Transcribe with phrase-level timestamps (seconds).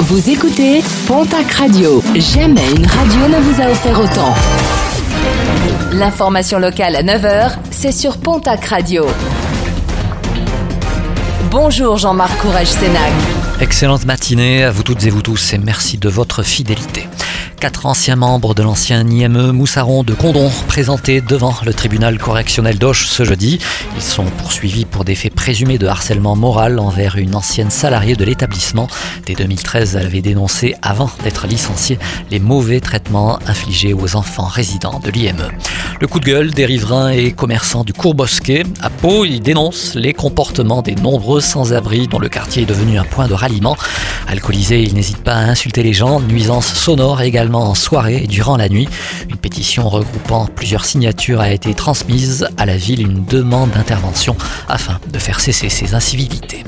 [0.00, 2.02] Vous écoutez Pontac Radio.
[2.14, 4.34] Jamais une radio ne vous a offert autant.
[5.92, 9.06] L'information locale à 9h, c'est sur Pontac Radio.
[11.50, 13.12] Bonjour Jean-Marc Courage Sénac.
[13.60, 17.06] Excellente matinée à vous toutes et vous tous et merci de votre fidélité.
[17.64, 23.06] Quatre anciens membres de l'ancien IME Moussaron de Condon présentés devant le tribunal correctionnel d'Auch
[23.06, 23.58] ce jeudi.
[23.96, 28.24] Ils sont poursuivis pour des faits présumés de harcèlement moral envers une ancienne salariée de
[28.26, 28.86] l'établissement.
[29.24, 31.98] Dès 2013, elle avait dénoncé, avant d'être licenciée,
[32.30, 35.48] les mauvais traitements infligés aux enfants résidents de l'IME.
[36.00, 38.64] Le coup de gueule des riverains et commerçants du cours Bosquet.
[38.82, 43.04] À Pau, ils dénoncent les comportements des nombreux sans-abri dont le quartier est devenu un
[43.04, 43.76] point de ralliement.
[44.26, 48.56] Alcoolisés, ils n'hésitent pas à insulter les gens, nuisances sonores également en soirée et durant
[48.56, 48.88] la nuit.
[49.30, 54.36] Une pétition regroupant plusieurs signatures a été transmise à la ville, une demande d'intervention
[54.68, 56.64] afin de faire cesser ces incivilités.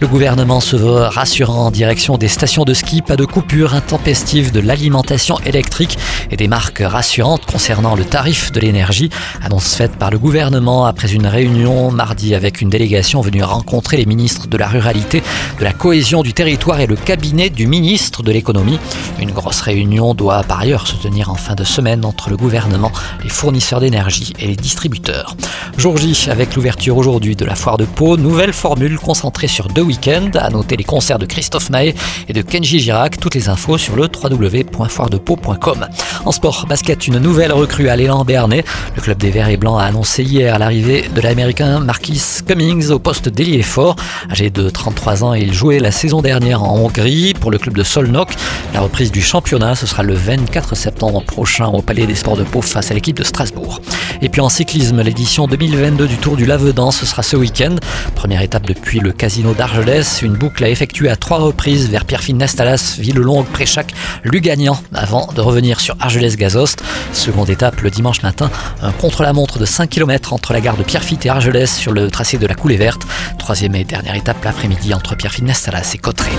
[0.00, 4.52] Le gouvernement se veut rassurant en direction des stations de ski, pas de coupure intempestive
[4.52, 5.98] de l'alimentation électrique
[6.30, 9.10] et des marques rassurantes concernant le tarif de l'énergie.
[9.42, 14.06] Annonce faite par le gouvernement après une réunion mardi avec une délégation venue rencontrer les
[14.06, 15.22] ministres de la ruralité,
[15.58, 18.78] de la cohésion du territoire et le cabinet du ministre de l'économie.
[19.20, 22.92] Une grosse réunion doit par ailleurs se tenir en fin de semaine entre le gouvernement,
[23.22, 25.36] les fournisseurs d'énergie et les distributeurs.
[25.76, 29.82] Jour J, avec l'ouverture aujourd'hui de la foire de Pau, nouvelle formule concentrée sur deux
[29.82, 30.30] week-ends.
[30.34, 31.94] À noter les concerts de Christophe Maé
[32.28, 33.18] et de Kenji Girac.
[33.18, 35.86] Toutes les infos sur le www.foiredepau.com.
[36.24, 38.64] En sport, basket, une nouvelle recrue à l'élan Béarnais.
[38.96, 42.98] Le club des Verts et Blancs a annoncé hier l'arrivée de l'américain Marquis Cummings au
[42.98, 43.96] poste d'ailier fort.
[44.30, 47.82] Âgé de 33 ans, il jouait la saison dernière en Hongrie pour le club de
[47.82, 48.30] Solnok.
[48.72, 52.44] La reprise du championnat, ce sera le 24 septembre prochain au Palais des Sports de
[52.44, 53.80] Pau face à l'équipe de Strasbourg.
[54.24, 57.76] Et puis en cyclisme, l'édition 2022 du Tour du Lavedan, ce sera ce week-end.
[58.14, 62.36] Première étape depuis le Casino d'Argelès, une boucle à effectuer à trois reprises vers Pierrefitte
[62.36, 63.92] Nastalas, Villelongue, Préchac,
[64.22, 66.82] Lugagnant, avant de revenir sur Argelès-Gazost.
[67.12, 71.26] Seconde étape le dimanche matin, un contre-la-montre de 5 km entre la gare de Pierrefitte
[71.26, 73.02] et Argelès sur le tracé de la Coulée Verte.
[73.38, 76.32] Troisième et dernière étape l'après-midi entre Pierrefitte Nastalas et Cotteret.